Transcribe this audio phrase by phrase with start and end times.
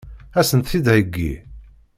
[0.39, 1.33] Ad sent-t-id-theggi?